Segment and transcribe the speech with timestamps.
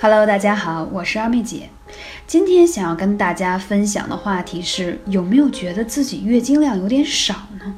[0.00, 1.70] Hello，大家好，我是二妹姐。
[2.26, 7.74] 今天想要跟大家分享的话题是：有没有觉得自己月经量有点少呢？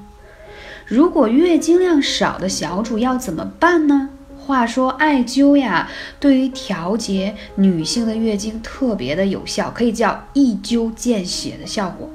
[0.87, 4.09] 如果月经量少的小主要怎么办呢？
[4.39, 12.11] 话说艾灸呀，对于调节女性的月经特别的有效，可以叫一灸见血的效果。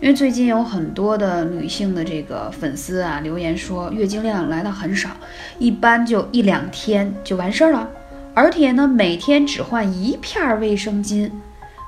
[0.00, 5.10] 因为最近有很多的女性的这个粉丝啊留言说，月经量来的很少，
[5.58, 7.90] 一般就一两天就完事儿了，
[8.38, 11.28] 而且呢每天只换一片卫生巾，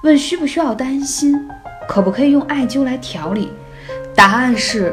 [0.03, 1.49] 问需不需要担心，
[1.89, 3.53] 可不可以用艾灸来调理？
[4.17, 4.93] 答案是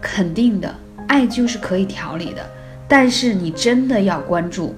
[0.00, 0.74] 肯定的，
[1.06, 2.48] 艾灸是可以调理的，
[2.88, 4.74] 但是你真的要关注。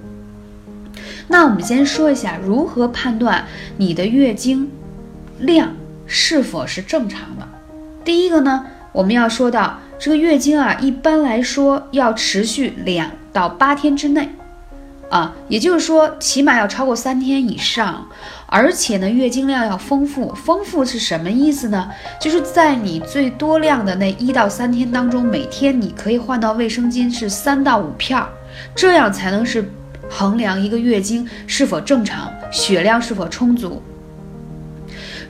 [1.28, 3.44] 那我们先说一下如何判断
[3.76, 4.68] 你的月经
[5.38, 7.46] 量是否是正常的。
[8.04, 14.28] 第一个呢，我们要说到这个月经啊，一般来说要持续两到八天之内，
[15.08, 18.06] 啊，也就是说起码要超过三天以上，
[18.46, 20.34] 而且呢，月经量要丰富。
[20.34, 21.88] 丰富是什么意思呢？
[22.20, 28.28] 就是在你最多量的那一到三天当中，每天你可以换到卫生巾是三到五片儿，
[28.74, 29.70] 这样才能是
[30.10, 33.80] 衡量一个月经是否正常，血量是否充足。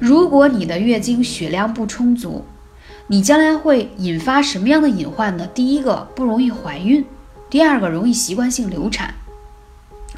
[0.00, 2.44] 如果你的月经血量不充足，
[3.08, 5.46] 你将来会引发什么样的隐患呢？
[5.54, 7.04] 第一个不容易怀孕，
[7.48, 9.14] 第二个容易习惯性流产，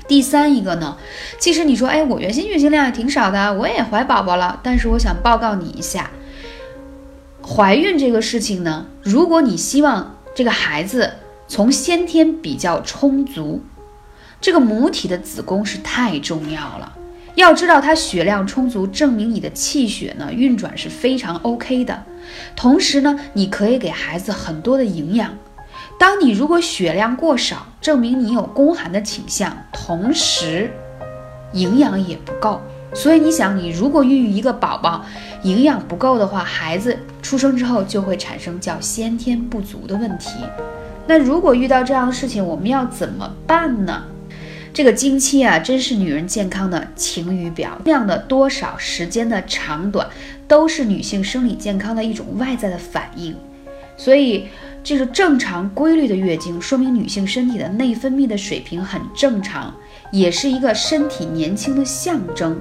[0.09, 0.97] 第三一个呢，
[1.39, 6.11] 其实你说，哎，我原先月经量也挺少的，我也怀宝宝了，但是我想报告你一下，
[7.47, 11.13] 怀孕这个事情呢，如果你希望这个孩子
[11.47, 13.63] 从先天比较充足，
[14.41, 16.95] 这个母体的子宫是太重要了。
[17.35, 22.03] 要知道它血量充足，证明你的气血呢运转是非常 OK 的。
[22.57, 25.37] 同时呢，你可以给孩子很多的营养。
[25.99, 30.71] 当你如果血量过少，证明你有宫寒的倾向，同时
[31.53, 32.61] 营养也不够。
[32.95, 35.05] 所以你想，你如果孕育一个宝宝，
[35.43, 40.31] 营养不够的话，孩子出生之后就会产生叫先天不足的问题。
[41.07, 44.05] 那如果遇到这样的事情，我们要怎么办呢？
[44.73, 50.07] 这个经期啊，真是女人健康的晴雨表，量的多少、时间的长短，
[50.47, 53.37] 都是女性生理健康的一种外在的反应。
[53.97, 54.47] 所以，
[54.83, 59.75] 这个正常规律的月经，说明女性身体的内分泌的水平很正常，
[60.11, 62.59] 也是一个身体年轻的象征。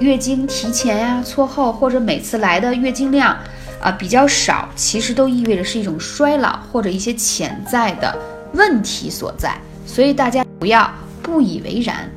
[0.00, 3.36] 月经提前呀、错后，或者每次来的月经量
[3.80, 8.16] 啊比较少，其实都意味着是一种衰老或者一些潜在的
[8.52, 9.56] 问题所在。
[9.86, 10.90] 所以大家不要。
[11.22, 12.10] 不以为然。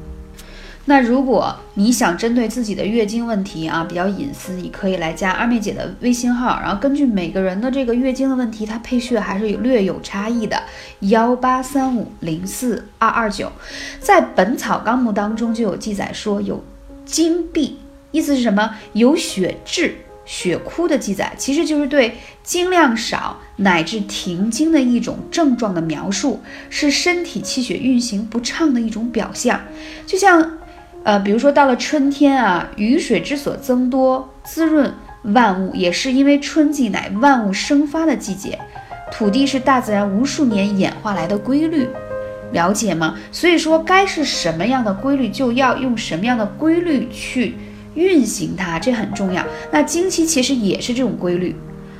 [0.85, 10.61] 那如果你想针对自己的月经问题啊，比较隐私，你可以来加二妹姐的微信号，然后根据每个人的这个月经的问题，它配穴还是有略有差异的。
[10.99, 13.51] 幺八三五零四二二九，
[13.99, 16.61] 在《本草纲目》当中就有记载说有
[17.05, 17.79] 经闭，
[18.11, 18.75] 意思是什么？
[18.91, 19.95] 有血滞。
[20.25, 26.39] 血枯的记载，其实就是对经量少乃至停经的一种症状的描述，
[26.69, 29.59] 是身体气血运行不畅的一种表象。
[30.07, 30.59] 就像，
[31.03, 34.93] 呃，比如说到了春天啊，雨水之所增多，滋润
[35.23, 38.57] 万物，也是因为春季乃万物生发的季节，
[39.11, 41.87] 土地是大自然无数年演化来的规律，
[42.53, 43.15] 了解吗？
[43.31, 47.55] 所以说，该是什么样的规律，就要用什么样的规律去。
[47.95, 49.45] 运行它这很重要。
[49.71, 51.55] 那经期其实也是这种规律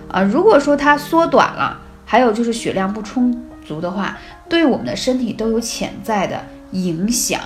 [0.10, 0.24] 啊。
[0.24, 4.18] 如果说它缩短了，还有就是血量不充足的话，
[4.50, 7.40] 对我们的身体都有潜在的影响。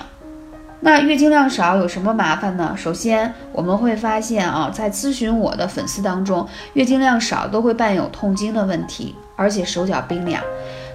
[0.80, 2.72] 那月经量少有什么麻烦呢？
[2.76, 10.40] 首先我们会发现啊，在咨询我的粉丝当中，月经量少都会伴有痛经的问题，而且手脚冰凉，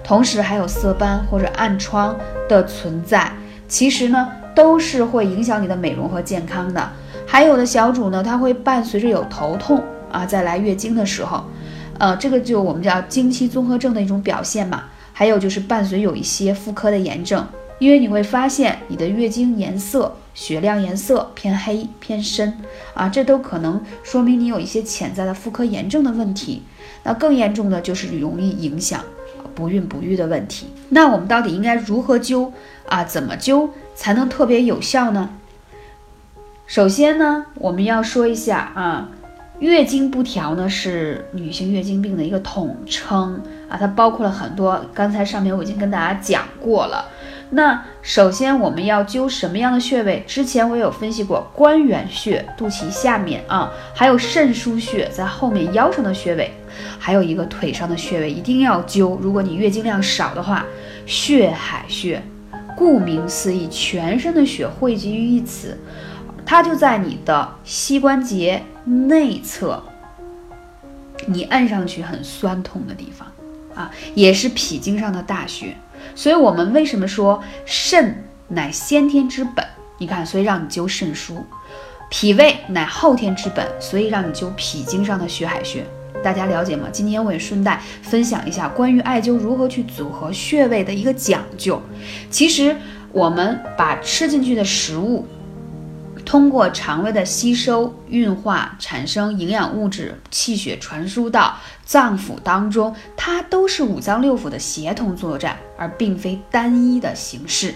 [0.02, 2.16] 同时还有色斑或者暗疮
[2.48, 3.30] 的存在。
[3.68, 6.90] 其实呢，都是会影响你的美容和健康的。
[7.26, 11.44] 还有的小主呢，她会伴随着有头痛啊，在来月经的时候，
[11.98, 14.84] 呃，这个就我们叫经期综合症的一种表现嘛。
[15.12, 17.46] 还有就是伴随有一些妇科的炎症，
[17.84, 22.56] 因为你会发现你的月经颜色、血量颜色偏黑偏深
[22.94, 26.62] 啊，这都可能说明你有一些潜在的妇科炎症的问题。
[27.02, 29.04] 那更严重的就是容易影响
[29.54, 30.68] 不孕不育的问题。
[30.88, 32.52] 那我们到底应该如何灸
[32.88, 33.04] 啊？
[33.04, 35.28] 怎么灸才能特别有效呢？
[36.66, 39.10] 首先呢，我们要说一下啊，
[39.58, 44.82] 月经不调呢是女性月经病的一个统称啊，它包括了很多。
[44.94, 47.10] 刚才上面我已经跟大家讲过了。
[47.50, 50.24] 那首先我们要灸什么样的穴位？
[50.26, 56.52] 之前我有分析过关元穴，肚脐下面啊，还有肾腧穴在后面腰上的穴位，
[56.98, 59.16] 还有一个腿上的穴位一定要灸。
[59.20, 60.64] 如果你月经量少的话，
[61.06, 62.22] 血海穴。
[62.76, 65.78] 顾名思义，全身的血汇集于一此，
[66.44, 69.80] 它就在你的膝关节内侧，
[71.26, 73.28] 你按上去很酸痛的地方
[73.76, 75.76] 啊，也是脾经上的大穴。
[76.14, 79.64] 所以，我们为什么说肾乃先天之本？
[79.98, 81.34] 你看，所以让你灸肾腧；
[82.10, 85.84] 脾胃乃后天之本，所以让你灸脾经上的血海穴。
[86.22, 86.88] 大家了解吗？
[86.90, 91.80] 今天我也顺带分享一下关于艾灸如何去组合穴位的一个讲究。
[92.30, 92.74] 其实
[93.12, 95.26] 我们把吃进去的食物，
[96.24, 107.74] 通过肠胃的吸收、运化，产生营养物质，气血传输到脏腑当中，它都是五脏六腑的协同作战，而并非单一的形式。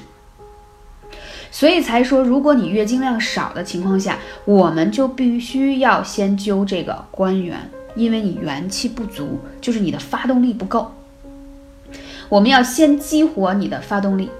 [1.50, 7.70] 所以才说，如果你月经量少的情况下，我们就必须要先灸这个关元。
[7.96, 10.92] 因为你元气不足，就是你的发动力不够。
[12.28, 14.30] 我们要先激活你的发动力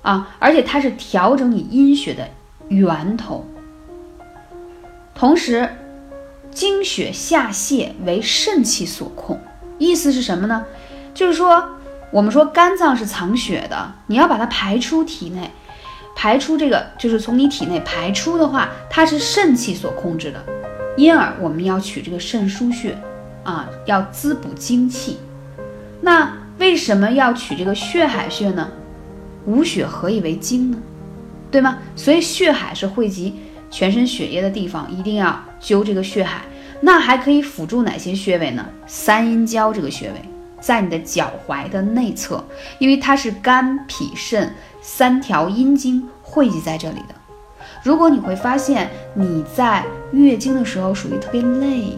[0.00, 2.26] 啊，而且它是调整你阴血的
[2.68, 3.46] 源头。
[5.14, 5.68] 同时，
[6.50, 9.40] 精血下泄为肾气所控，
[9.78, 10.64] 意思是什么呢？
[11.14, 11.64] 就是说，
[12.10, 15.50] 我们说肝脏是藏血的，你要把它排出体内，
[16.14, 20.44] 排出这个就是从你体内排出的话，它是肾气所控制的。
[20.96, 22.96] 因而我们要取这个肾腧穴，
[23.44, 25.18] 啊，要滋补精气。
[26.00, 28.68] 那为什么要取这个血海穴呢？
[29.44, 30.78] 无血何以为精呢？
[31.50, 31.78] 对吗？
[31.94, 33.34] 所以血海是汇集
[33.70, 36.42] 全身血液的地方，一定要灸这个血海。
[36.80, 38.66] 那还可以辅助哪些穴位呢？
[38.86, 40.14] 三阴交这个穴位
[40.60, 42.44] 在你的脚踝的内侧，
[42.78, 47.14] 因为它是肝脾肾三条阴经汇集在这里的。
[47.82, 51.96] 如果你会发现你在月经的时候属于特别累，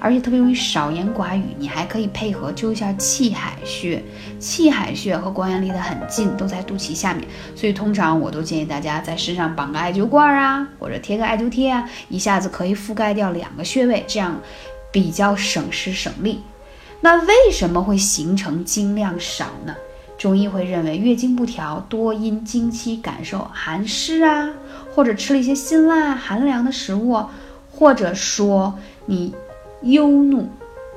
[0.00, 4.02] 而且特别容易少言寡语，你还可以配合灸一下气海穴。
[4.38, 14.40] 气海穴和关元离得很近，都在肚脐下面，所以通常我都建议大家在身上绑个艾灸罐啊，或者贴个艾灸贴啊，一下子可以覆盖掉两个穴位，这样
[14.92, 16.40] 比较省时省力。
[17.00, 19.74] 那为什么会形成经量少呢？
[20.18, 24.50] 中医会认为月经不调多因经期感受寒湿啊。
[24.94, 27.22] 或者吃了一些辛辣寒凉的食物，
[27.70, 29.34] 或者说你
[29.82, 30.48] 忧怒、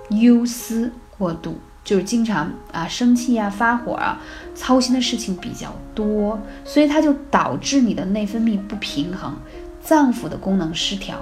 [0.10, 4.22] 忧思过度，就是经常啊生气啊、发火啊、
[4.56, 9.36] 操心的事情比较多，所以它就导致你的内分泌不平衡，
[9.82, 11.18] 脏腑的功能失调。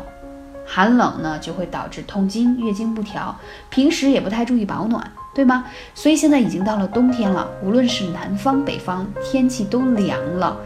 [0.69, 3.33] 寒冷呢就会导致痛经、月经不调，
[3.69, 5.63] 平时也不太注意保暖，对吗？
[5.95, 10.57] 所以现在已经到了冬天了，无论是南方、北方，天气都凉了。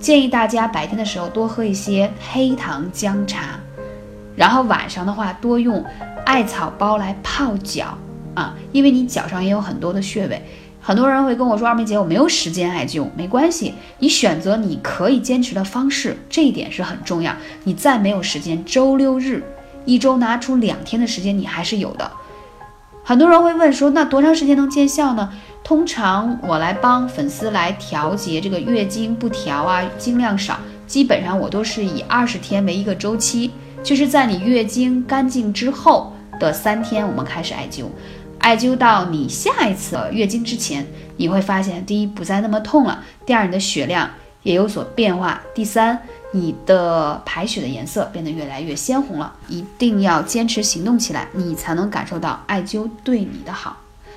[0.00, 3.60] 建议大家白天的时候多喝一些黑糖姜茶，
[4.36, 5.84] 然后晚上的话多用
[6.26, 7.96] 艾草包来泡脚
[8.34, 10.42] 啊，因为你脚上也有很多的穴位。
[10.86, 17.34] 很多人会跟我说：“二妹姐，我没有时间艾灸。”没关系，你选择你可以坚持的方式，这一点是很重要。
[17.62, 19.42] 你再没有时间，周六日
[19.86, 22.10] 一周拿出两天的时间，你还是有的。
[23.02, 25.32] 很多人会问说：“那多长时间能见效呢？”
[25.64, 33.50] 通常我来帮粉丝来调节这个月经不调啊，经量少，基本上我都是以二十天为一个周期，
[33.84, 37.84] 就是在你月经干净之后的三天，我们开始艾灸，
[38.38, 40.86] 艾灸到你下一次月经之前，
[41.18, 44.08] 你会发现，第一不再那么痛了，第二你的血量
[44.42, 46.00] 也有所变化，第三
[46.32, 49.34] 你的排血的颜色变得越来越鲜红了。
[49.48, 53.76] 一定要坚持行动起来，你才能感受到艾灸对你的好。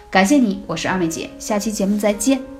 [0.09, 2.56] 感谢你，我是二妹姐，下期节目再见。